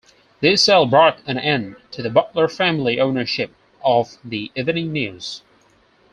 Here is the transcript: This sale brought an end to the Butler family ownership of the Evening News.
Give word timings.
This 0.39 0.63
sale 0.63 0.87
brought 0.87 1.19
an 1.27 1.37
end 1.37 1.75
to 1.91 2.01
the 2.01 2.09
Butler 2.09 2.47
family 2.47 2.99
ownership 2.99 3.51
of 3.85 4.17
the 4.23 4.51
Evening 4.55 4.91
News. 4.91 5.43